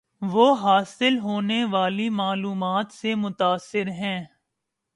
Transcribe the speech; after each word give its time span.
وہ 0.21 0.45
حاصل 0.55 1.17
ہونے 1.19 1.63
والی 1.65 2.09
معلومات 2.11 2.91
سے 2.91 3.15
متاثر 3.15 3.87
ہیں 3.93 4.19